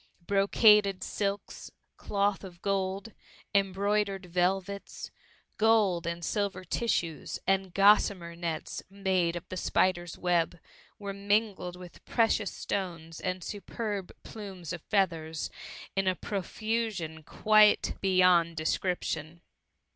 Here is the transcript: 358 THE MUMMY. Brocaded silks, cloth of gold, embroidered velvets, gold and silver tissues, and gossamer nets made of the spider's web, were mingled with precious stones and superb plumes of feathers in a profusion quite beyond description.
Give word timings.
358 0.27 0.31
THE 0.31 0.35
MUMMY. 0.89 0.91
Brocaded 0.93 1.03
silks, 1.03 1.71
cloth 1.97 2.43
of 2.43 2.59
gold, 2.63 3.13
embroidered 3.53 4.25
velvets, 4.25 5.11
gold 5.57 6.07
and 6.07 6.25
silver 6.25 6.63
tissues, 6.63 7.37
and 7.45 7.71
gossamer 7.71 8.35
nets 8.35 8.81
made 8.89 9.35
of 9.35 9.47
the 9.49 9.57
spider's 9.57 10.17
web, 10.17 10.57
were 10.97 11.13
mingled 11.13 11.75
with 11.75 12.03
precious 12.05 12.49
stones 12.49 13.19
and 13.19 13.43
superb 13.43 14.11
plumes 14.23 14.73
of 14.73 14.81
feathers 14.81 15.51
in 15.95 16.07
a 16.07 16.15
profusion 16.15 17.21
quite 17.21 17.93
beyond 18.01 18.57
description. 18.57 19.41